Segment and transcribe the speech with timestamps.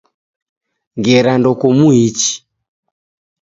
[0.99, 2.31] Ngera ndokumuichi